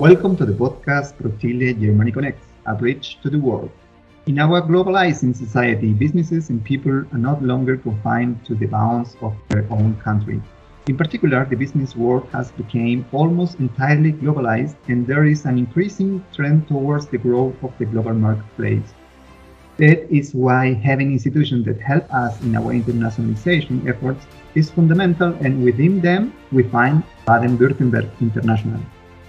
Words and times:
Welcome 0.00 0.36
to 0.36 0.46
the 0.46 0.52
podcast 0.52 1.14
ProChile 1.18 1.80
Germany 1.80 2.12
Connects, 2.12 2.46
a 2.66 2.72
bridge 2.72 3.18
to 3.20 3.28
the 3.28 3.40
world. 3.40 3.68
In 4.26 4.38
our 4.38 4.62
globalizing 4.62 5.34
society, 5.34 5.92
businesses 5.92 6.50
and 6.50 6.62
people 6.62 7.04
are 7.12 7.18
not 7.18 7.42
longer 7.42 7.76
confined 7.76 8.46
to 8.46 8.54
the 8.54 8.66
bounds 8.66 9.16
of 9.20 9.34
their 9.48 9.66
own 9.72 9.96
country. 9.96 10.40
In 10.86 10.96
particular, 10.96 11.44
the 11.46 11.56
business 11.56 11.96
world 11.96 12.28
has 12.30 12.52
become 12.52 13.06
almost 13.10 13.58
entirely 13.58 14.12
globalized, 14.12 14.76
and 14.86 15.04
there 15.04 15.24
is 15.24 15.46
an 15.46 15.58
increasing 15.58 16.24
trend 16.32 16.68
towards 16.68 17.08
the 17.08 17.18
growth 17.18 17.60
of 17.64 17.76
the 17.78 17.86
global 17.86 18.14
marketplace. 18.14 18.94
That 19.78 20.08
is 20.14 20.32
why 20.32 20.74
having 20.74 21.10
institutions 21.10 21.64
that 21.66 21.80
help 21.80 22.06
us 22.14 22.40
in 22.42 22.54
our 22.54 22.72
internationalization 22.72 23.88
efforts 23.88 24.24
is 24.54 24.70
fundamental, 24.70 25.34
and 25.40 25.64
within 25.64 26.00
them, 26.00 26.34
we 26.52 26.62
find 26.62 27.02
Baden-Württemberg 27.26 28.08
International. 28.20 28.80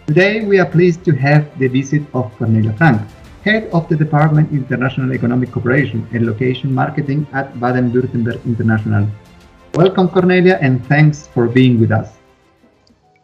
Today, 0.10 0.44
we 0.44 0.58
are 0.58 0.66
pleased 0.66 1.06
to 1.06 1.12
have 1.18 1.46
the 1.60 1.68
visit 1.68 2.02
of 2.16 2.36
Cornelia 2.40 2.74
Frank, 2.74 3.00
head 3.44 3.70
of 3.72 3.88
the 3.90 3.96
Department 3.96 4.52
International 4.52 5.14
Economic 5.14 5.52
Cooperation 5.52 6.08
and 6.12 6.26
Location 6.26 6.74
Marketing 6.74 7.28
at 7.32 7.60
Baden-Württemberg 7.60 8.44
International. 8.44 9.08
Welcome, 9.76 10.10
Cornelia, 10.10 10.58
and 10.62 10.84
thanks 10.88 11.28
for 11.28 11.48
being 11.48 11.80
with 11.80 11.92
us. 11.92 12.18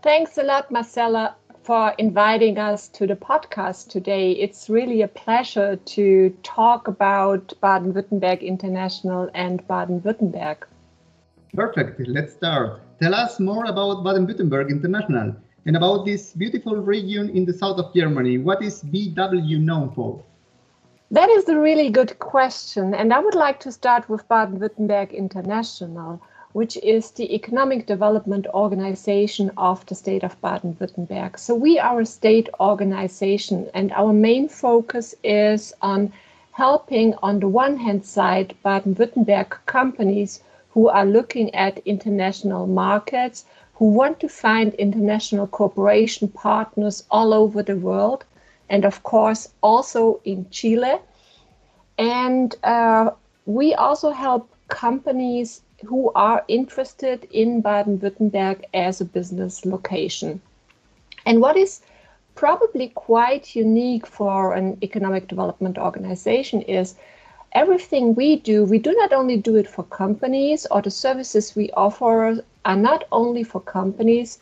Thanks 0.03 0.37
a 0.37 0.43
lot, 0.43 0.69
Marcella, 0.69 1.35
for 1.63 1.95
inviting 1.97 2.59
us 2.59 2.87
to 2.89 3.07
the 3.07 3.15
podcast 3.15 3.89
today. 3.89 4.33
It's 4.33 4.69
really 4.69 5.01
a 5.01 5.07
pleasure 5.07 5.77
to 5.77 6.37
talk 6.43 6.87
about 6.87 7.51
Baden 7.61 7.93
Württemberg 7.93 8.41
International 8.41 9.27
and 9.33 9.67
Baden 9.67 10.01
Württemberg. 10.01 10.57
Perfect. 11.55 12.07
Let's 12.07 12.33
start. 12.33 12.79
Tell 13.01 13.15
us 13.15 13.39
more 13.39 13.65
about 13.65 14.03
Baden 14.03 14.27
Württemberg 14.27 14.69
International 14.69 15.35
and 15.65 15.75
about 15.75 16.05
this 16.05 16.33
beautiful 16.33 16.75
region 16.75 17.29
in 17.29 17.45
the 17.45 17.53
south 17.53 17.79
of 17.79 17.93
Germany. 17.93 18.37
What 18.37 18.61
is 18.61 18.83
BW 18.83 19.59
known 19.59 19.91
for? 19.91 20.23
That 21.11 21.29
is 21.29 21.47
a 21.49 21.59
really 21.59 21.89
good 21.89 22.17
question. 22.19 22.93
And 22.93 23.13
I 23.13 23.19
would 23.19 23.35
like 23.35 23.59
to 23.61 23.71
start 23.71 24.09
with 24.09 24.27
Baden 24.27 24.59
Württemberg 24.59 25.11
International 25.11 26.21
which 26.55 26.77
is 26.77 27.11
the 27.11 27.35
Economic 27.35 27.85
Development 27.85 28.47
Organization 28.53 29.51
of 29.57 29.85
the 29.87 29.93
state 29.93 30.23
of 30.23 30.39
Baden-Württemberg. 30.39 31.37
So 31.37 31.53
we 31.53 31.77
are 31.77 31.99
a 31.99 32.05
state 32.05 32.47
organization 32.61 33.69
and 33.73 33.91
our 33.91 34.13
main 34.13 34.47
focus 34.47 35.13
is 35.21 35.73
on 35.81 36.13
helping 36.53 37.13
on 37.15 37.41
the 37.41 37.49
one 37.49 37.75
hand 37.75 38.05
side 38.05 38.55
Baden-Württemberg 38.63 39.49
companies 39.65 40.41
who 40.69 40.87
are 40.87 41.05
looking 41.05 41.53
at 41.53 41.79
international 41.79 42.67
markets, 42.67 43.43
who 43.75 43.89
want 43.91 44.19
to 44.21 44.29
find 44.29 44.73
international 44.75 45.47
cooperation 45.47 46.27
partners 46.27 47.03
all 47.11 47.33
over 47.33 47.61
the 47.61 47.75
world, 47.75 48.23
and 48.69 48.85
of 48.85 49.03
course 49.03 49.49
also 49.61 50.21
in 50.23 50.49
Chile. 50.49 50.95
And 51.97 52.55
uh, 52.63 53.11
we 53.45 53.73
also 53.73 54.11
help 54.11 54.49
companies 54.69 55.61
who 55.85 56.11
are 56.15 56.43
interested 56.47 57.27
in 57.31 57.61
Baden-Württemberg 57.61 58.63
as 58.73 59.01
a 59.01 59.05
business 59.05 59.65
location. 59.65 60.41
And 61.25 61.41
what 61.41 61.57
is 61.57 61.81
probably 62.35 62.89
quite 62.89 63.55
unique 63.55 64.07
for 64.07 64.53
an 64.53 64.77
economic 64.83 65.27
development 65.27 65.77
organization 65.77 66.61
is 66.61 66.95
everything 67.55 68.13
we 68.13 68.35
do, 68.35 68.65
we 68.65 68.77
do 68.77 68.93
not 68.93 69.13
only 69.13 69.37
do 69.37 69.55
it 69.55 69.67
for 69.67 69.83
companies 69.83 70.67
or 70.69 70.81
the 70.81 70.91
services 70.91 71.55
we 71.55 71.71
offer 71.71 72.43
are 72.65 72.75
not 72.75 73.05
only 73.11 73.43
for 73.43 73.61
companies, 73.61 74.39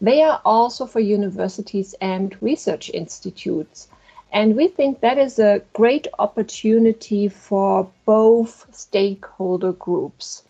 they 0.00 0.22
are 0.22 0.40
also 0.44 0.84
for 0.84 1.00
universities 1.00 1.94
and 2.00 2.36
research 2.42 2.90
institutes. 2.92 3.88
And 4.32 4.56
we 4.56 4.68
think 4.68 5.00
that 5.00 5.18
is 5.18 5.38
a 5.38 5.62
great 5.72 6.06
opportunity 6.18 7.28
for 7.28 7.90
both 8.04 8.66
stakeholder 8.72 9.72
groups. 9.72 10.42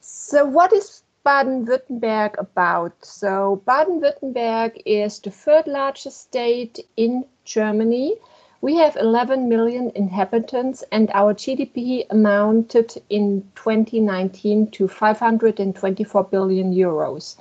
So, 0.00 0.44
what 0.44 0.72
is 0.72 1.02
Baden 1.24 1.66
Württemberg 1.66 2.38
about? 2.38 2.92
So, 3.04 3.62
Baden 3.64 4.00
Württemberg 4.00 4.82
is 4.84 5.18
the 5.20 5.30
third 5.30 5.66
largest 5.66 6.20
state 6.20 6.86
in 6.96 7.24
Germany. 7.44 8.16
We 8.62 8.76
have 8.76 8.96
11 8.96 9.48
million 9.50 9.92
inhabitants, 9.94 10.82
and 10.90 11.10
our 11.12 11.34
GDP 11.34 12.06
amounted 12.08 13.02
in 13.10 13.42
2019 13.54 14.70
to 14.70 14.88
524 14.88 16.24
billion 16.24 16.72
euros. 16.72 17.36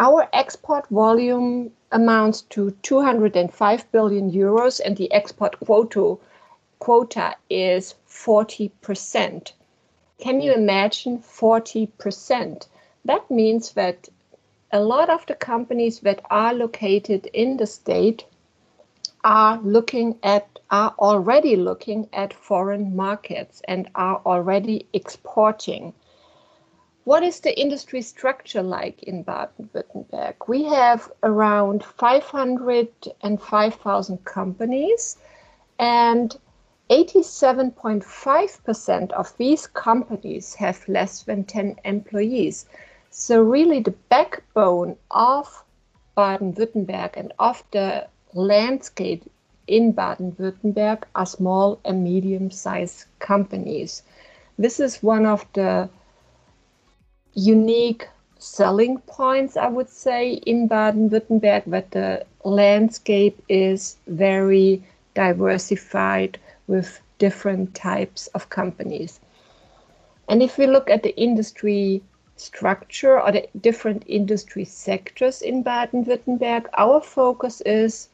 Our 0.00 0.28
export 0.32 0.88
volume 0.88 1.70
amounts 1.92 2.42
to 2.50 2.72
205 2.82 3.92
billion 3.92 4.32
euros, 4.32 4.80
and 4.84 4.96
the 4.96 5.12
export 5.12 5.60
quota, 5.60 6.16
quota 6.80 7.36
is 7.48 7.94
40 8.06 8.70
percent. 8.80 9.52
Can 10.18 10.40
you 10.40 10.52
imagine 10.52 11.18
40%? 11.18 12.66
That 13.04 13.30
means 13.30 13.72
that 13.74 14.08
a 14.72 14.80
lot 14.80 15.10
of 15.10 15.26
the 15.26 15.34
companies 15.34 16.00
that 16.00 16.20
are 16.30 16.54
located 16.54 17.26
in 17.26 17.56
the 17.56 17.66
state 17.66 18.24
are 19.24 19.60
looking 19.62 20.18
at 20.22 20.48
are 20.70 20.94
already 20.98 21.54
looking 21.54 22.08
at 22.12 22.32
foreign 22.32 22.96
markets 22.96 23.60
and 23.68 23.88
are 23.94 24.22
already 24.24 24.86
exporting. 24.92 25.92
What 27.04 27.22
is 27.22 27.40
the 27.40 27.60
industry 27.60 28.00
structure 28.00 28.62
like 28.62 29.02
in 29.02 29.22
Baden-Württemberg? 29.22 30.34
We 30.48 30.64
have 30.64 31.12
around 31.22 31.84
505,000 31.84 34.24
companies 34.24 35.18
and 35.78 36.34
87.5% 36.90 39.12
of 39.12 39.36
these 39.36 39.66
companies 39.66 40.54
have 40.54 40.88
less 40.88 41.22
than 41.22 41.44
10 41.44 41.76
employees. 41.84 42.64
So, 43.10 43.42
really, 43.42 43.80
the 43.80 43.94
backbone 44.08 44.96
of 45.10 45.64
Baden 46.16 46.54
Württemberg 46.54 47.16
and 47.16 47.34
of 47.38 47.62
the 47.72 48.08
landscape 48.34 49.30
in 49.66 49.92
Baden 49.92 50.32
Württemberg 50.32 51.04
are 51.14 51.26
small 51.26 51.78
and 51.84 52.02
medium 52.02 52.50
sized 52.50 53.04
companies. 53.18 54.02
This 54.58 54.80
is 54.80 55.02
one 55.02 55.26
of 55.26 55.46
the 55.52 55.88
unique 57.34 58.08
selling 58.38 58.98
points, 58.98 59.56
I 59.56 59.68
would 59.68 59.88
say, 59.88 60.32
in 60.32 60.66
Baden 60.66 61.10
Württemberg, 61.10 61.64
that 61.66 61.90
the 61.92 62.26
landscape 62.44 63.42
is 63.48 63.96
very 64.06 64.82
diversified 65.14 66.38
with 66.66 67.00
different 67.18 67.74
types 67.74 68.26
of 68.28 68.48
companies. 68.48 69.20
And 70.28 70.42
if 70.42 70.58
we 70.58 70.66
look 70.66 70.90
at 70.90 71.02
the 71.02 71.16
industry 71.16 72.02
structure 72.36 73.20
or 73.20 73.30
the 73.30 73.48
different 73.60 74.02
industry 74.06 74.64
sectors 74.64 75.42
in 75.42 75.62
Baden 75.62 76.04
Württemberg, 76.04 76.66
our 76.76 77.00
focus 77.00 77.60
is 77.60 78.08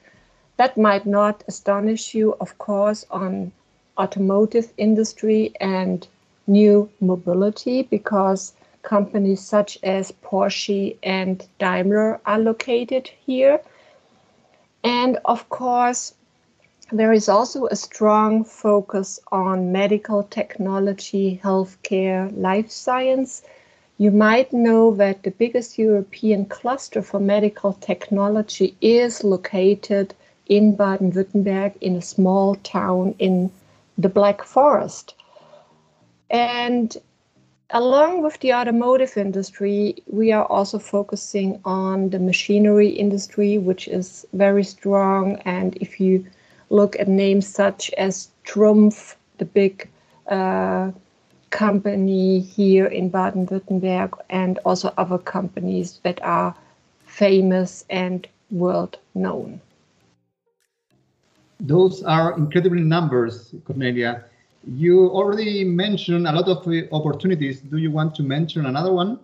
that 0.58 0.76
might 0.76 1.06
not 1.06 1.44
astonish 1.46 2.14
you, 2.14 2.36
of 2.40 2.58
course, 2.58 3.06
on 3.10 3.52
automotive 3.96 4.72
industry 4.76 5.52
and 5.60 6.06
new 6.48 6.90
mobility 7.00 7.82
because 7.82 8.52
companies 8.82 9.40
such 9.40 9.78
as 9.84 10.12
Porsche 10.22 10.96
and 11.02 11.46
Daimler 11.58 12.20
are 12.26 12.40
located 12.40 13.08
here. 13.24 13.60
And 14.82 15.18
of 15.24 15.48
course, 15.48 16.14
there 16.90 17.12
is 17.12 17.28
also 17.28 17.66
a 17.66 17.76
strong 17.76 18.42
focus 18.42 19.20
on 19.30 19.70
medical 19.70 20.24
technology, 20.24 21.40
healthcare, 21.44 22.36
life 22.36 22.70
science. 22.70 23.42
You 23.98 24.10
might 24.10 24.52
know 24.52 24.92
that 24.94 25.22
the 25.22 25.30
biggest 25.30 25.78
European 25.78 26.46
cluster 26.46 27.02
for 27.02 27.20
medical 27.20 27.74
technology 27.74 28.76
is 28.80 29.22
located 29.22 30.14
in 30.48 30.74
Baden 30.74 31.12
Württemberg 31.12 31.74
in 31.80 31.96
a 31.96 32.02
small 32.02 32.54
town 32.56 33.14
in 33.18 33.50
the 33.96 34.08
Black 34.08 34.42
Forest. 34.42 35.14
And 36.30 36.96
along 37.70 38.22
with 38.22 38.40
the 38.40 38.54
automotive 38.54 39.16
industry, 39.16 40.02
we 40.06 40.32
are 40.32 40.46
also 40.46 40.78
focusing 40.78 41.60
on 41.64 42.10
the 42.10 42.18
machinery 42.18 42.88
industry, 42.88 43.58
which 43.58 43.88
is 43.88 44.26
very 44.32 44.64
strong. 44.64 45.36
And 45.44 45.76
if 45.76 46.00
you 46.00 46.26
look 46.70 46.98
at 46.98 47.08
names 47.08 47.46
such 47.46 47.90
as 47.98 48.28
Trumpf, 48.44 49.16
the 49.38 49.44
big 49.44 49.88
uh, 50.28 50.90
company 51.50 52.40
here 52.40 52.86
in 52.86 53.08
Baden 53.08 53.46
Württemberg, 53.46 54.18
and 54.30 54.58
also 54.64 54.92
other 54.96 55.18
companies 55.18 56.00
that 56.02 56.22
are 56.22 56.54
famous 57.06 57.84
and 57.88 58.26
world 58.50 58.98
known. 59.14 59.60
Those 61.60 62.02
are 62.02 62.36
incredible 62.36 62.78
numbers, 62.78 63.54
Cornelia. 63.64 64.24
You 64.64 65.08
already 65.10 65.64
mentioned 65.64 66.26
a 66.26 66.32
lot 66.32 66.48
of 66.48 66.66
uh, 66.68 66.82
opportunities. 66.92 67.60
Do 67.60 67.78
you 67.78 67.90
want 67.90 68.14
to 68.16 68.22
mention 68.22 68.66
another 68.66 68.92
one? 68.92 69.18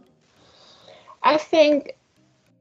I 1.23 1.37
think 1.39 1.97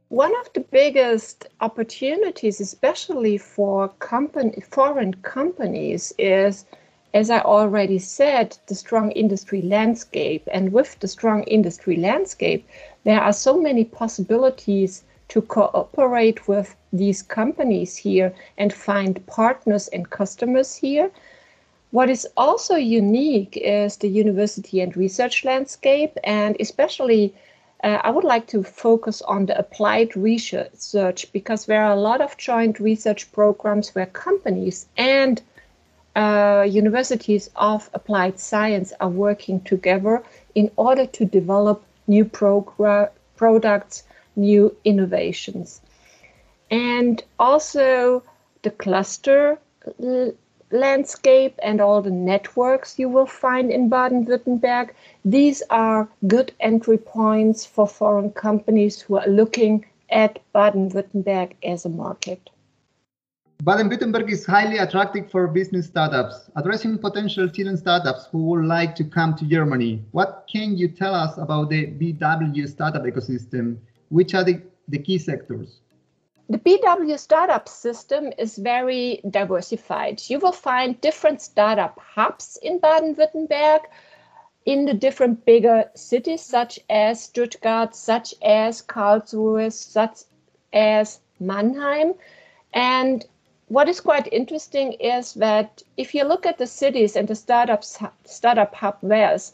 one 0.10 0.34
of 0.42 0.54
the 0.54 0.60
biggest 0.60 1.48
opportunities, 1.60 2.62
especially 2.62 3.38
for 3.38 3.90
company, 4.00 4.62
foreign 4.70 5.16
companies, 5.16 6.14
is, 6.20 6.66
as 7.14 7.30
I 7.30 7.40
already 7.40 8.00
said, 8.00 8.58
the 8.68 8.76
strong 8.76 9.12
industry 9.12 9.62
landscape. 9.62 10.48
And 10.52 10.72
with 10.72 11.00
the 11.00 11.08
strong 11.08 11.44
industry 11.44 11.96
landscape, 11.96 12.68
there 13.04 13.22
are 13.22 13.34
so 13.34 13.60
many 13.60 13.86
possibilities 13.86 15.04
to 15.30 15.42
cooperate 15.42 16.48
with 16.48 16.76
these 16.92 17.22
companies 17.22 17.98
here 17.98 18.34
and 18.58 18.74
find 18.74 19.26
partners 19.28 19.88
and 19.90 20.10
customers 20.10 20.76
here. 20.76 21.12
What 21.92 22.10
is 22.10 22.28
also 22.36 22.76
unique 22.76 23.56
is 23.58 23.98
the 23.98 24.10
university 24.10 24.82
and 24.82 24.96
research 24.98 25.46
landscape, 25.46 26.18
and 26.24 26.58
especially 26.60 27.34
uh, 27.84 28.00
I 28.02 28.10
would 28.12 28.24
like 28.24 28.48
to 28.48 28.64
focus 28.64 29.22
on 29.24 29.46
the 29.46 29.58
applied 29.60 30.16
research 30.16 31.32
because 31.34 31.66
there 31.66 31.84
are 31.84 31.92
a 31.92 32.00
lot 32.00 32.22
of 32.22 32.38
joint 32.38 32.80
research 32.80 33.32
programs 33.32 33.94
where 33.94 34.06
companies 34.06 34.88
and 34.98 35.42
uh, 36.16 36.66
universities 36.70 37.50
of 37.56 37.90
applied 37.94 38.40
science 38.40 38.94
are 39.00 39.10
working 39.10 39.60
together 39.62 40.24
in 40.56 40.72
order 40.78 41.06
to 41.08 41.26
develop 41.26 41.84
new 42.08 42.24
products, 42.24 44.04
new 44.36 44.76
innovations. 44.84 45.82
And 46.72 47.24
also 47.40 48.24
the 48.62 48.72
cluster 48.72 49.60
landscape 50.72 51.60
and 51.62 51.80
all 51.80 52.02
the 52.02 52.12
networks 52.12 52.98
you 52.98 53.08
will 53.08 53.28
find 53.28 53.72
in 53.72 53.90
Baden-Württemberg. 53.90 54.90
These 55.24 55.62
are 55.70 56.10
good 56.28 56.52
entry 56.60 56.98
points 56.98 57.66
for 57.66 57.88
foreign 57.88 58.32
companies 58.32 59.00
who 59.00 59.18
are 59.18 59.28
looking 59.28 59.86
at 60.10 60.40
Baden-Württemberg 60.54 61.54
as 61.64 61.86
a 61.86 61.90
market. 61.90 62.50
Baden-Württemberg 63.64 64.30
is 64.30 64.46
highly 64.46 64.80
attractive 64.80 65.32
for 65.32 65.48
business 65.48 65.86
startups, 65.86 66.50
addressing 66.56 66.98
potential 66.98 67.48
Chilean 67.48 67.78
startups 67.78 68.28
who 68.32 68.44
would 68.46 68.66
like 68.66 68.96
to 68.96 69.06
come 69.06 69.36
to 69.36 69.46
Germany. 69.46 70.04
What 70.12 70.46
can 70.52 70.76
you 70.76 70.90
tell 70.90 71.14
us 71.14 71.38
about 71.38 71.70
the 71.70 71.88
BW 71.88 72.68
startup 72.68 73.04
ecosystem? 73.04 73.78
Which 74.10 74.34
are 74.34 74.44
the, 74.44 74.62
the 74.88 75.00
key 75.00 75.18
sectors? 75.18 75.80
The 76.50 76.60
BW 76.60 77.18
startup 77.18 77.70
system 77.70 78.32
is 78.38 78.58
very 78.58 79.22
diversified. 79.30 80.22
You 80.28 80.40
will 80.40 80.52
find 80.52 81.00
different 81.02 81.42
startup 81.42 81.98
hubs 82.00 82.60
in 82.62 82.80
Baden-Württemberg 82.80 83.82
in 84.66 84.86
the 84.86 84.94
different 84.94 85.46
bigger 85.46 85.90
cities 85.96 86.42
such 86.42 86.80
as 86.90 87.24
Stuttgart, 87.24 87.96
such 87.96 88.34
as 88.42 88.82
Karlsruhe, 88.82 89.72
such 89.72 90.20
as 90.74 91.20
Mannheim. 91.40 92.14
And 92.74 93.26
what 93.68 93.90
is 93.90 94.00
quite 94.00 94.32
interesting 94.32 94.94
is 94.94 95.34
that 95.36 95.82
if 95.98 96.14
you 96.14 96.24
look 96.24 96.46
at 96.46 96.58
the 96.58 96.68
cities 96.68 97.16
and 97.16 97.28
the 97.28 97.36
startups 97.36 97.98
startup 98.26 98.76
hub 98.76 98.98
wares, 99.02 99.54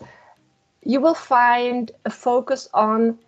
you 0.84 1.00
will 1.00 1.14
find 1.14 1.92
a 2.06 2.10
focus 2.10 2.68
on 2.74 3.20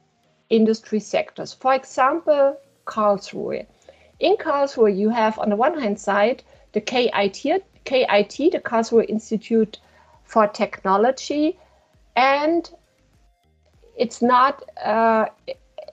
industry 0.52 1.00
sectors. 1.00 1.54
For 1.54 1.74
example, 1.74 2.58
Karlsruhe. 2.86 3.66
In 4.20 4.36
Karlsruhe, 4.38 4.96
you 4.96 5.10
have 5.10 5.40
on 5.40 5.50
the 5.50 5.56
one 5.56 5.80
hand 5.80 6.00
side 6.00 6.44
the 6.74 6.82
KIT, 6.82 7.64
KIT, 7.86 8.38
the 8.52 8.62
Karlsruhe 8.64 9.10
Institute 9.10 9.80
for 10.24 10.48
Technology, 10.48 11.58
and 12.16 12.70
it's 13.98 14.22
not. 14.22 14.64
Uh, 14.84 15.26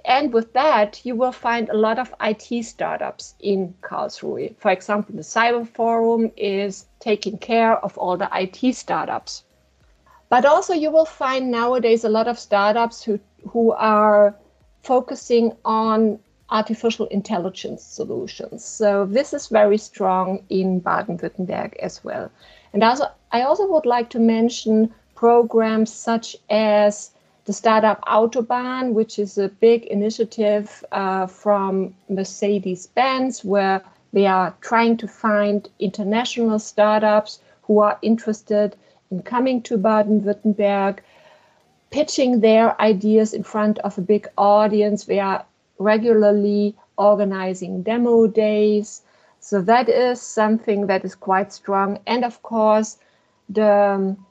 and 0.05 0.33
with 0.33 0.53
that, 0.55 1.05
you 1.05 1.15
will 1.15 1.33
find 1.33 1.69
a 1.69 1.77
lot 1.77 1.99
of 1.99 2.15
IT 2.21 2.65
startups 2.65 3.35
in 3.41 3.75
Karlsruhe. 3.83 4.57
For 4.57 4.71
example, 4.71 5.15
the 5.15 5.23
Cyber 5.23 5.69
Forum 5.69 6.31
is 6.37 6.87
taking 6.99 7.37
care 7.37 7.77
of 7.85 7.99
all 7.99 8.17
the 8.17 8.29
IT 8.33 8.75
startups. 8.75 9.45
But 10.31 10.45
also, 10.47 10.73
you 10.73 10.91
will 10.91 11.05
find 11.05 11.51
nowadays 11.51 12.05
a 12.05 12.09
lot 12.09 12.29
of 12.29 12.39
startups 12.39 13.03
who, 13.03 13.21
who 13.51 13.73
are 13.73 14.35
focusing 14.89 15.47
on 15.65 16.19
artificial 16.51 17.07
intelligence 17.19 17.83
solutions. 17.99 18.65
So 18.65 19.05
this 19.05 19.35
is 19.35 19.49
very 19.61 19.79
strong 19.79 20.27
in 20.49 20.81
Baden-Württemberg 20.81 21.77
as 21.89 22.03
well. 22.03 22.31
And 22.73 22.83
also, 22.83 23.05
I 23.31 23.43
also 23.43 23.67
would 23.73 23.85
like 23.85 24.09
to 24.11 24.19
mention 24.19 24.75
programs 25.15 25.93
such 25.93 26.37
as 26.49 27.11
the 27.45 27.53
startup 27.53 28.01
Autobahn, 28.07 28.95
which 28.99 29.19
is 29.19 29.37
a 29.37 29.49
big 29.67 29.81
initiative 29.87 30.67
uh, 30.93 31.27
from 31.27 31.95
Mercedes-Benz, 32.09 33.45
where 33.45 33.83
they 34.13 34.27
are 34.27 34.55
trying 34.61 34.97
to 35.03 35.09
find 35.09 35.69
international 35.79 36.59
startups 36.59 37.41
who 37.63 37.81
are 37.81 37.99
interested 38.01 38.77
in 39.11 39.23
coming 39.23 39.61
to 39.63 39.77
Baden-Württemberg, 39.77 41.01
pitching 41.91 42.41
their 42.41 42.81
ideas 42.81 43.33
in 43.33 43.43
front 43.43 43.79
of 43.81 43.97
a 43.99 44.03
big 44.03 44.29
audience. 44.37 45.07
We 45.07 45.21
are 45.21 45.45
regularly 45.79 46.77
organizing 46.97 47.83
demo 47.83 48.27
days. 48.27 49.03
So 49.41 49.63
that 49.63 49.89
is 49.89 50.21
something 50.21 50.87
that 50.89 51.05
is 51.05 51.15
quite 51.15 51.53
strong. 51.53 52.01
And 52.07 52.25
of 52.25 52.43
course, 52.43 52.99
the 53.49 53.73
um, 53.73 54.27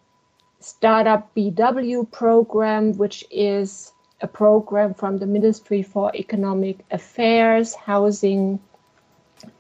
Startup 0.60 1.34
BW 1.36 2.12
program, 2.12 2.98
which 2.98 3.24
is 3.32 3.92
a 4.22 4.28
program 4.28 4.94
from 4.94 5.18
the 5.18 5.26
Ministry 5.26 5.84
for 5.84 6.12
Economic 6.16 6.80
Affairs, 6.92 7.76
Housing, 7.76 8.60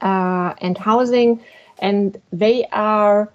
uh, 0.01 0.53
and 0.59 0.77
Housing. 0.77 1.41
And 1.79 2.19
they 2.31 2.65
are 2.71 3.31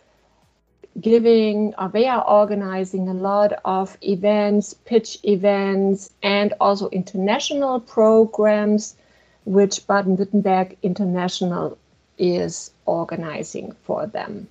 giving 1.00 1.74
or 1.78 1.88
they 1.88 2.06
are 2.06 2.24
organizing 2.28 3.08
a 3.08 3.14
lot 3.14 3.52
of 3.64 3.96
events, 4.02 4.74
pitch 4.84 5.18
events, 5.24 6.10
and 6.22 6.54
also 6.60 6.88
international 6.90 7.80
programs, 7.80 8.96
which 9.44 9.86
Baden 9.86 10.16
Württemberg 10.16 10.76
International 10.82 11.78
is 12.18 12.70
organizing 12.86 13.74
for 13.84 14.06
them. 14.06 14.48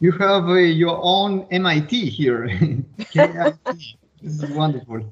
You 0.00 0.12
have 0.12 0.48
uh, 0.48 0.54
your 0.54 0.98
own 1.02 1.46
MIT 1.50 2.10
here. 2.10 2.50
This 4.24 4.42
is 4.42 4.50
wonderful. 4.52 5.04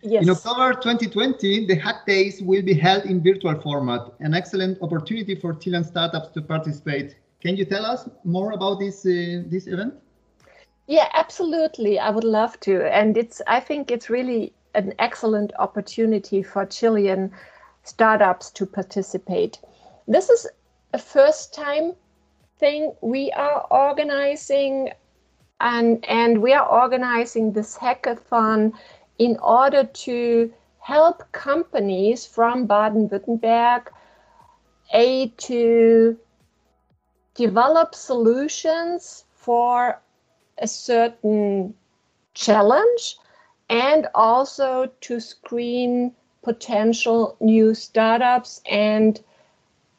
Yes. 0.00 0.22
In 0.22 0.30
October 0.30 0.74
2020, 0.74 1.66
the 1.66 1.74
Hack 1.74 2.06
Days 2.06 2.40
will 2.40 2.62
be 2.62 2.72
held 2.72 3.04
in 3.04 3.20
virtual 3.20 3.60
format, 3.60 4.12
an 4.20 4.32
excellent 4.32 4.80
opportunity 4.80 5.34
for 5.34 5.54
Chilean 5.54 5.82
startups 5.82 6.28
to 6.34 6.40
participate. 6.40 7.16
Can 7.42 7.56
you 7.56 7.64
tell 7.64 7.86
us 7.86 8.08
more 8.24 8.52
about 8.52 8.78
this 8.78 9.06
uh, 9.06 9.42
this 9.46 9.66
event? 9.66 9.94
Yeah, 10.86 11.08
absolutely. 11.14 11.98
I 11.98 12.10
would 12.10 12.24
love 12.24 12.58
to, 12.60 12.84
and 12.92 13.16
it's 13.16 13.40
I 13.46 13.60
think 13.60 13.90
it's 13.90 14.10
really 14.10 14.52
an 14.74 14.92
excellent 14.98 15.52
opportunity 15.58 16.42
for 16.42 16.66
Chilean 16.66 17.30
startups 17.82 18.50
to 18.52 18.66
participate. 18.66 19.58
This 20.06 20.28
is 20.28 20.46
a 20.92 20.98
first 20.98 21.54
time 21.54 21.94
thing 22.58 22.92
we 23.00 23.32
are 23.32 23.66
organizing 23.70 24.90
and 25.60 26.04
and 26.08 26.42
we 26.42 26.52
are 26.52 26.68
organizing 26.68 27.52
this 27.52 27.76
hackathon 27.76 28.72
in 29.18 29.36
order 29.42 29.84
to 29.84 30.52
help 30.78 31.22
companies 31.32 32.26
from 32.26 32.66
Baden-Württemberg 32.66 33.86
a 34.92 35.28
to 35.28 36.18
develop 37.40 37.94
solutions 37.94 39.24
for 39.32 39.98
a 40.58 40.68
certain 40.68 41.72
challenge 42.34 43.16
and 43.70 44.06
also 44.14 44.90
to 45.00 45.18
screen 45.18 46.12
potential 46.42 47.36
new 47.40 47.74
startups 47.74 48.60
and 48.70 49.24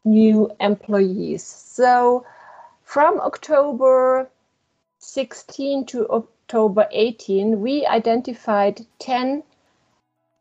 new 0.06 0.52
employees. 0.60 1.44
So 1.44 2.24
from 2.84 3.20
October 3.22 4.30
16 5.00 5.86
to 5.88 6.08
October 6.10 6.88
18, 6.92 7.60
we 7.60 7.88
identified 7.88 8.86
10 9.00 9.42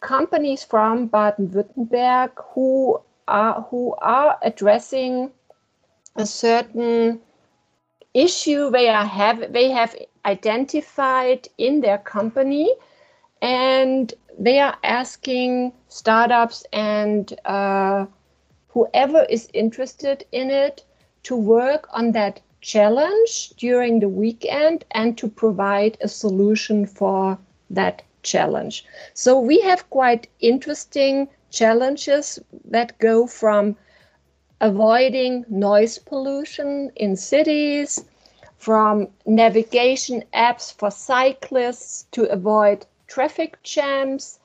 companies 0.00 0.64
from 0.64 1.07
Baden-Württemberg 1.07 2.30
who 2.52 3.00
are 3.26 3.62
who 3.71 3.95
are 4.02 4.37
addressing 4.42 5.30
a 6.17 6.26
certain 6.26 7.21
issue 8.14 8.71
they 8.71 8.88
are 8.88 9.07
have 9.07 9.52
they 9.52 9.71
have 9.71 9.95
identified 10.25 11.49
in 11.59 11.81
their 11.81 11.99
company 11.99 12.75
and 13.43 14.14
they 14.38 14.59
are 14.59 14.76
asking 14.83 15.73
startups 15.88 16.64
and 16.73 17.38
uh, 17.45 18.07
whoever 18.69 19.25
is 19.25 19.49
interested 19.55 20.25
in 20.33 20.50
it 20.50 20.85
to 21.23 21.37
work 21.37 21.88
on 21.93 22.12
that 22.12 22.40
challenge 22.61 23.50
during 23.57 24.00
the 24.00 24.09
weekend 24.09 24.85
and 24.90 25.17
to 25.17 25.29
provide 25.29 25.97
a 26.00 26.09
solution 26.09 26.87
for 26.87 27.38
that 27.71 28.02
challenge. 28.23 28.85
So 29.14 29.38
we 29.40 29.61
have 29.61 29.88
quite 29.90 30.29
interesting 30.40 31.29
challenges 31.50 32.38
that 32.67 32.99
go 32.99 33.26
from 33.26 33.76
avoiding 34.61 35.45
noise 35.49 35.99
pollution 35.99 36.90
in 36.97 37.17
cities, 37.17 38.05
from 38.57 39.09
navigation 39.26 40.23
apps 40.35 40.73
for 40.73 40.90
cyclists 40.90 42.07
to 42.12 42.25
avoid 42.31 42.87
traffic 43.07 43.62
jams, 43.62 44.38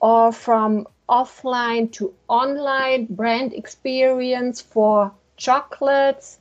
or 0.00 0.32
from 0.32 0.86
offline 1.08 1.90
to 1.92 2.12
online 2.28 3.06
brand 3.06 3.52
experience 3.54 4.60
for 4.60 5.12
chocolates 5.36 6.38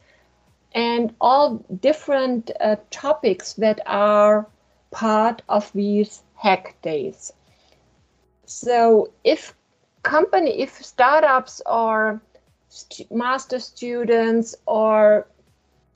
and 0.73 1.13
all 1.21 1.63
different 1.81 2.51
uh, 2.59 2.75
topics 2.91 3.53
that 3.53 3.79
are 3.85 4.47
part 4.91 5.41
of 5.49 5.71
these 5.73 6.23
hack 6.35 6.75
days. 6.81 7.33
So 8.45 9.11
if 9.23 9.53
company, 10.03 10.59
if 10.61 10.83
startups 10.83 11.61
or 11.65 12.21
st 12.69 13.09
master 13.11 13.59
students 13.59 14.55
or 14.65 15.27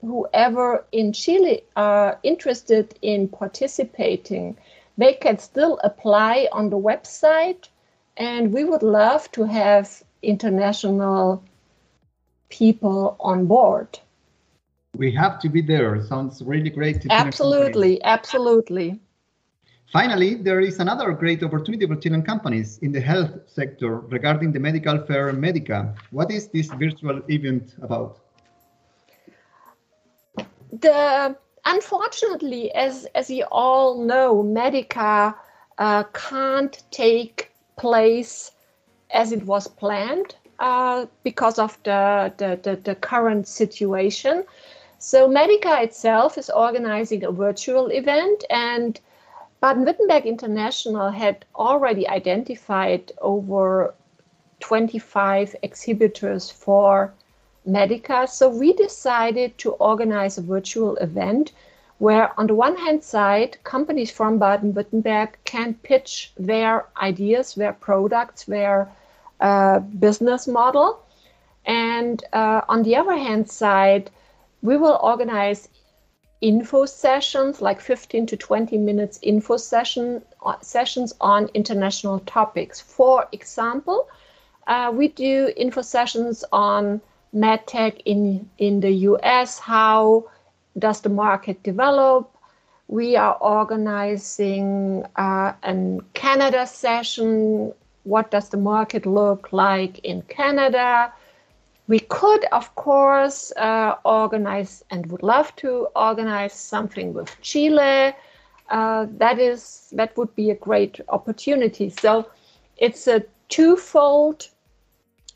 whoever 0.00 0.84
in 0.92 1.12
Chile 1.12 1.62
are 1.76 2.18
interested 2.22 2.98
in 3.02 3.28
participating, 3.28 4.56
they 4.98 5.14
can 5.14 5.38
still 5.38 5.78
apply 5.84 6.48
on 6.52 6.70
the 6.70 6.78
website. 6.78 7.68
And 8.16 8.52
we 8.52 8.64
would 8.64 8.82
love 8.82 9.30
to 9.32 9.44
have 9.44 10.02
international 10.22 11.42
people 12.50 13.16
on 13.20 13.46
board. 13.46 13.98
We 14.96 15.10
have 15.12 15.40
to 15.40 15.48
be 15.48 15.62
there. 15.62 16.02
Sounds 16.04 16.42
really 16.42 16.68
great. 16.68 17.06
absolutely, 17.08 18.02
absolutely. 18.02 19.00
Finally, 19.92 20.36
there 20.36 20.60
is 20.60 20.80
another 20.80 21.12
great 21.12 21.42
opportunity 21.42 21.86
for 21.86 21.96
Chilean 21.96 22.22
companies 22.22 22.78
in 22.78 22.92
the 22.92 23.00
health 23.00 23.30
sector 23.46 24.00
regarding 24.00 24.50
the 24.50 24.58
medical 24.58 24.98
fair 25.06 25.30
Medica. 25.34 25.94
What 26.10 26.30
is 26.30 26.48
this 26.48 26.68
virtual 26.68 27.20
event 27.28 27.74
about? 27.82 28.18
The 30.80 31.36
unfortunately, 31.66 32.72
as 32.72 33.06
as 33.14 33.28
you 33.28 33.44
all 33.52 34.02
know, 34.02 34.42
Medica 34.42 35.36
uh, 35.76 36.04
can't 36.14 36.82
take 36.90 37.52
place 37.76 38.52
as 39.10 39.30
it 39.30 39.44
was 39.44 39.68
planned 39.68 40.36
uh, 40.58 41.04
because 41.22 41.58
of 41.58 41.76
the, 41.82 42.32
the, 42.38 42.58
the, 42.62 42.76
the 42.76 42.94
current 42.94 43.46
situation. 43.46 44.44
So 44.98 45.28
Medica 45.28 45.82
itself 45.82 46.38
is 46.38 46.48
organizing 46.48 47.24
a 47.24 47.30
virtual 47.30 47.88
event 47.88 48.44
and 48.48 48.98
Baden-Württemberg 49.62 50.24
International 50.24 51.10
had 51.10 51.44
already 51.54 52.08
identified 52.08 53.12
over 53.20 53.94
25 54.58 55.54
exhibitors 55.62 56.50
for 56.50 57.14
Medica. 57.64 58.26
So 58.26 58.48
we 58.48 58.72
decided 58.72 59.56
to 59.58 59.70
organize 59.74 60.36
a 60.36 60.42
virtual 60.42 60.96
event 60.96 61.52
where 61.98 62.32
on 62.40 62.48
the 62.48 62.56
one 62.56 62.76
hand 62.76 63.04
side, 63.04 63.56
companies 63.62 64.10
from 64.10 64.40
Baden-Württemberg 64.40 65.34
can 65.44 65.74
pitch 65.74 66.32
their 66.36 66.86
ideas, 67.00 67.54
their 67.54 67.72
products, 67.72 68.42
their 68.42 68.90
uh, 69.38 69.78
business 69.78 70.48
model. 70.48 71.04
And 71.64 72.24
uh, 72.32 72.62
on 72.68 72.82
the 72.82 72.96
other 72.96 73.16
hand 73.16 73.48
side, 73.48 74.10
we 74.60 74.76
will 74.76 74.98
organize 75.00 75.68
info 76.42 76.84
sessions, 76.84 77.62
like 77.62 77.80
15 77.80 78.26
to 78.26 78.36
20 78.36 78.76
minutes 78.76 79.18
info 79.22 79.56
session 79.56 80.22
uh, 80.44 80.56
sessions 80.60 81.14
on 81.20 81.48
international 81.54 82.18
topics. 82.20 82.80
For 82.80 83.26
example, 83.32 84.08
uh, 84.66 84.92
we 84.94 85.08
do 85.08 85.52
info 85.56 85.82
sessions 85.82 86.44
on 86.52 87.00
medtech 87.34 88.02
in 88.04 88.50
in 88.58 88.80
the 88.80 88.92
US. 89.10 89.58
How 89.58 90.28
does 90.78 91.00
the 91.00 91.08
market 91.08 91.62
develop? 91.62 92.28
We 92.88 93.16
are 93.16 93.36
organizing 93.40 95.04
uh, 95.16 95.52
a 95.62 95.98
Canada 96.12 96.66
session. 96.66 97.72
What 98.04 98.30
does 98.30 98.48
the 98.48 98.58
market 98.58 99.06
look 99.06 99.52
like 99.52 100.00
in 100.00 100.22
Canada? 100.22 101.12
We 101.88 102.00
could, 102.00 102.44
of 102.52 102.74
course, 102.74 103.52
uh, 103.56 103.96
organize 104.04 104.84
and 104.90 105.06
would 105.10 105.22
love 105.22 105.54
to 105.56 105.88
organize 105.96 106.52
something 106.52 107.12
with 107.12 107.36
Chile. 107.42 108.14
Uh, 108.70 109.06
that 109.18 109.38
is 109.38 109.92
that 109.92 110.16
would 110.16 110.34
be 110.34 110.50
a 110.50 110.54
great 110.54 111.00
opportunity. 111.08 111.90
So 111.90 112.30
it's 112.78 113.06
a 113.08 113.24
twofold 113.48 114.48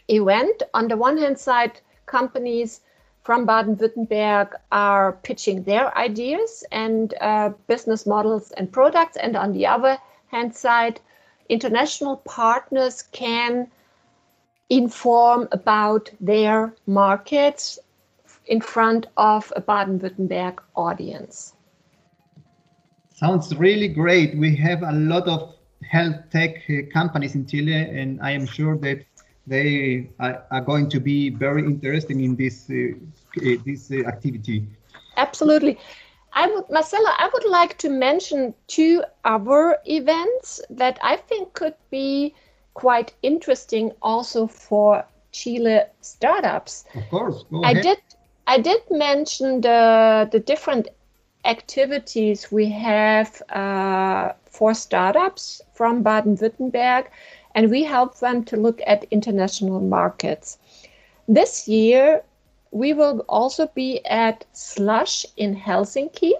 event. 0.08 0.62
On 0.72 0.88
the 0.88 0.96
one 0.96 1.18
hand 1.18 1.38
side, 1.38 1.80
companies 2.06 2.80
from 3.22 3.44
Baden-Württemberg 3.44 4.52
are 4.70 5.12
pitching 5.24 5.64
their 5.64 5.96
ideas 5.98 6.64
and 6.70 7.12
uh, 7.20 7.50
business 7.66 8.06
models 8.06 8.52
and 8.52 8.70
products, 8.70 9.16
and 9.16 9.36
on 9.36 9.52
the 9.52 9.66
other 9.66 9.98
hand 10.28 10.54
side, 10.54 11.00
international 11.48 12.18
partners 12.18 13.02
can 13.10 13.68
inform 14.70 15.48
about 15.52 16.10
their 16.20 16.74
markets 16.86 17.78
in 18.46 18.60
front 18.60 19.06
of 19.16 19.52
a 19.56 19.60
Baden-Württemberg 19.60 20.58
audience. 20.74 21.54
Sounds 23.14 23.54
really 23.56 23.88
great. 23.88 24.36
We 24.36 24.54
have 24.56 24.82
a 24.82 24.92
lot 24.92 25.26
of 25.26 25.54
health 25.88 26.16
tech 26.30 26.62
uh, 26.68 26.82
companies 26.92 27.34
in 27.34 27.46
Chile, 27.46 27.74
and 27.74 28.20
I 28.20 28.32
am 28.32 28.46
sure 28.46 28.76
that 28.78 29.04
they 29.46 30.10
are, 30.18 30.44
are 30.50 30.60
going 30.60 30.88
to 30.90 31.00
be 31.00 31.30
very 31.30 31.62
interested 31.62 32.16
in 32.18 32.36
this 32.36 32.68
uh, 32.68 32.74
uh 33.38 33.56
this 33.64 33.90
uh, 33.90 34.06
activity. 34.08 34.66
Absolutely. 35.16 35.78
I 36.32 36.48
would, 36.48 36.68
Marcella, 36.68 37.14
I 37.16 37.30
would 37.32 37.46
like 37.46 37.78
to 37.78 37.88
mention 37.88 38.54
two 38.66 39.02
other 39.24 39.78
events 39.86 40.60
that 40.68 40.98
I 41.02 41.16
think 41.16 41.54
could 41.54 41.74
be 41.90 42.34
quite 42.76 43.14
interesting 43.22 43.90
also 44.02 44.46
for 44.46 45.02
Chile 45.32 45.80
startups. 46.02 46.84
Of 46.94 47.08
course, 47.10 47.44
I 47.64 47.72
did 47.72 47.98
I 48.46 48.58
did 48.58 48.82
mention 48.90 49.62
the 49.62 50.28
the 50.30 50.40
different 50.40 50.88
activities 51.44 52.52
we 52.52 52.66
have 52.70 53.42
uh, 53.50 54.32
for 54.44 54.74
startups 54.74 55.62
from 55.72 56.02
Baden-Württemberg, 56.02 57.06
and 57.54 57.70
we 57.70 57.84
help 57.84 58.18
them 58.18 58.44
to 58.44 58.56
look 58.56 58.80
at 58.86 59.06
international 59.10 59.80
markets. 59.80 60.58
This 61.28 61.68
year, 61.68 62.22
we 62.72 62.92
will 62.92 63.24
also 63.28 63.68
be 63.74 64.04
at 64.04 64.44
Slush 64.52 65.24
in 65.36 65.56
Helsinki. 65.56 66.32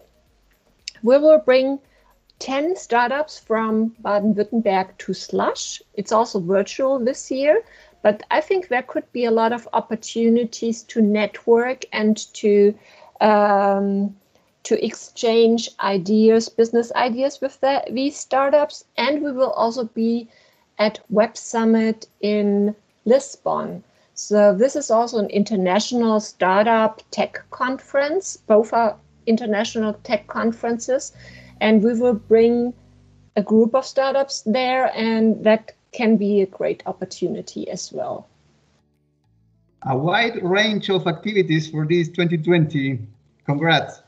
We 1.03 1.19
will 1.19 1.39
bring 1.39 1.79
10 2.39 2.77
startups 2.77 3.39
from 3.39 3.89
Baden-Württemberg 4.01 4.97
to 4.99 5.15
Slush. 5.15 5.83
It's 5.95 6.13
also 6.13 6.41
virtual 6.41 6.99
this 6.99 7.31
year, 7.31 7.63
but 8.03 8.23
I 8.31 8.41
think 8.41 8.69
there 8.69 8.83
could 8.83 9.11
be 9.13 9.25
a 9.25 9.31
lot 9.31 9.53
of 9.53 9.69
opportunities 9.73 10.83
to 10.85 11.01
network 11.01 11.85
and 11.93 12.17
to 12.35 12.75
um, 13.21 14.15
to 14.65 14.85
exchange 14.85 15.71
ideas, 15.79 16.49
business 16.49 16.91
ideas 16.97 17.41
with 17.41 17.61
the, 17.61 17.85
these 17.89 18.17
startups. 18.17 18.85
And 18.97 19.23
we 19.23 19.31
will 19.31 19.53
also 19.53 19.85
be 19.85 20.29
at 20.79 20.99
Web 21.09 21.37
Summit 21.37 22.09
in 22.21 22.75
Lisbon. 23.05 23.85
So 24.15 24.53
this 24.53 24.75
is 24.75 24.91
also 24.91 25.19
an 25.19 25.31
international 25.31 26.19
startup 26.19 27.01
tech 27.13 27.45
conference. 27.51 28.37
Both 28.37 28.73
are 28.73 28.97
international 29.27 29.95
tech 30.03 30.27
conferences 30.27 31.13
and 31.61 31.83
we 31.83 31.95
will 31.95 32.15
bring 32.15 32.75
a 33.37 33.43
group 33.43 33.75
of 33.75 33.85
startups 33.85 34.43
there 34.43 34.91
and 34.95 35.43
that 35.45 35.73
can 35.93 36.17
be 36.17 36.43
a 36.43 36.47
great 36.47 36.83
opportunity 36.87 37.69
as 37.71 37.93
well. 37.93 38.29
A 39.83 39.97
wide 39.97 40.43
range 40.43 40.91
of 40.91 41.07
activities 41.07 41.71
for 41.71 41.87
this 41.87 42.09
2020 42.09 42.99
congrats. 43.45 44.03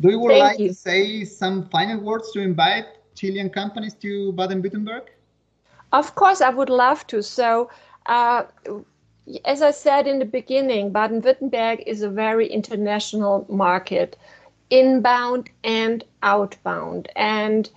Do 0.00 0.10
you 0.10 0.18
would 0.18 0.30
Thank 0.30 0.42
like 0.42 0.58
you. 0.58 0.68
to 0.68 0.74
say 0.74 1.24
some 1.24 1.68
final 1.68 2.00
words 2.00 2.32
to 2.32 2.40
invite 2.40 2.86
chilean 3.14 3.48
companies 3.50 3.94
to 3.94 4.32
baden-württemberg? 4.32 5.06
Of 5.92 6.14
course 6.16 6.40
i 6.40 6.50
would 6.50 6.70
love 6.70 7.06
to. 7.06 7.22
So 7.22 7.70
uh, 8.06 8.44
as 9.44 9.62
I 9.62 9.70
said 9.70 10.06
in 10.06 10.18
the 10.18 10.24
beginning, 10.24 10.92
Baden 10.92 11.22
Württemberg 11.22 11.82
is 11.86 12.02
a 12.02 12.10
very 12.10 12.46
international 12.46 13.46
market 13.48 14.16
inbound 14.70 15.50
and 15.62 16.04
outbound. 16.22 17.08
And 17.16 17.70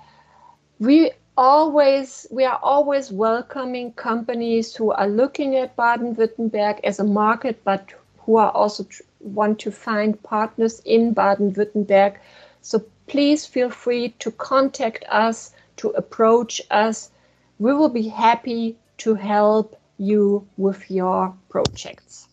we 0.79 1.12
always 1.38 2.25
we 2.32 2.44
are 2.46 2.60
always 2.63 3.12
welcoming 3.12 3.94
companies 3.94 4.75
who 4.75 4.91
are 4.91 5.08
looking 5.08 5.56
at 5.56 5.75
Baden-Württemberg 5.75 6.79
as 6.84 7.00
a 7.00 7.03
market, 7.03 7.63
but 7.63 7.94
who 8.17 8.38
are 8.38 8.51
also 8.51 8.86
want 9.20 9.60
to 9.60 9.72
find 9.72 10.22
partners 10.24 10.82
in 10.86 11.13
Baden-Württemberg. 11.13 12.17
So 12.62 12.84
please 13.08 13.46
feel 13.46 13.70
free 13.70 14.10
to 14.20 14.32
contact 14.32 15.06
us, 15.10 15.53
to 15.77 15.89
approach 15.89 16.62
us. 16.72 17.12
We 17.60 17.74
will 17.74 17.89
be 17.89 18.08
happy 18.08 18.77
to 18.98 19.15
help 19.15 19.79
you 19.98 20.48
with 20.58 20.89
your 20.91 21.34
projects. 21.50 22.27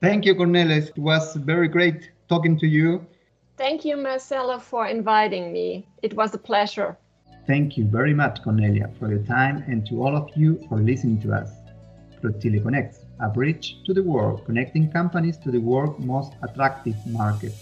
Thank 0.00 0.24
you, 0.24 0.34
Cornelis. 0.34 0.88
It 0.88 0.98
was 0.98 1.34
very 1.36 1.68
great 1.68 2.10
talking 2.28 2.58
to 2.58 2.66
you. 2.66 3.06
Thank 3.56 3.84
you, 3.84 3.96
Marcelo, 3.96 4.58
for 4.58 4.86
inviting 4.88 5.52
me. 5.52 5.86
It 6.02 6.14
was 6.14 6.34
a 6.34 6.38
pleasure. 6.38 6.96
Thank 7.46 7.76
you 7.76 7.84
very 7.84 8.12
much, 8.12 8.42
Cornelia, 8.42 8.90
for 8.98 9.08
your 9.08 9.22
time 9.22 9.62
and 9.68 9.86
to 9.86 10.02
all 10.02 10.16
of 10.16 10.30
you 10.34 10.64
for 10.68 10.78
listening 10.78 11.20
to 11.22 11.34
us. 11.34 11.50
ProChile 12.20 12.62
Connects, 12.62 13.00
a 13.20 13.28
bridge 13.28 13.76
to 13.84 13.94
the 13.94 14.02
world, 14.02 14.44
connecting 14.46 14.90
companies 14.90 15.36
to 15.38 15.50
the 15.50 15.60
world's 15.60 16.04
most 16.04 16.32
attractive 16.42 16.96
market. 17.06 17.52